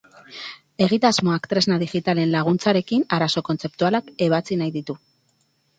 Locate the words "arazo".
3.19-3.45